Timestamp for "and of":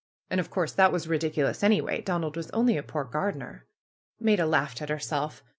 0.31-0.49